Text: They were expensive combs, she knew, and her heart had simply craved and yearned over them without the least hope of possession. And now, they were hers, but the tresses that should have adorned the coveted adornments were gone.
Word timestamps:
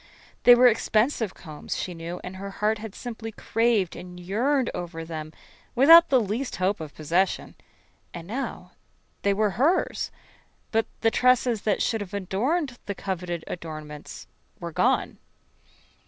They 0.45 0.55
were 0.55 0.65
expensive 0.65 1.35
combs, 1.35 1.77
she 1.77 1.93
knew, 1.93 2.19
and 2.23 2.37
her 2.37 2.49
heart 2.49 2.79
had 2.79 2.95
simply 2.95 3.31
craved 3.31 3.95
and 3.95 4.19
yearned 4.19 4.71
over 4.73 5.05
them 5.05 5.31
without 5.75 6.09
the 6.09 6.19
least 6.19 6.55
hope 6.55 6.79
of 6.79 6.95
possession. 6.95 7.53
And 8.11 8.25
now, 8.27 8.71
they 9.21 9.31
were 9.31 9.51
hers, 9.61 10.09
but 10.71 10.87
the 11.01 11.11
tresses 11.11 11.61
that 11.69 11.83
should 11.83 12.01
have 12.01 12.15
adorned 12.15 12.79
the 12.87 12.95
coveted 12.95 13.43
adornments 13.45 14.25
were 14.59 14.71
gone. 14.71 15.19